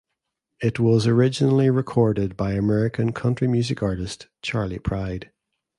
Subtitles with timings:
[0.59, 5.29] It was originally recorded by American country music artist Charley Pride.